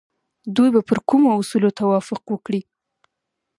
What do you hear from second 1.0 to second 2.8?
کومو اصولو توافق وکړي؟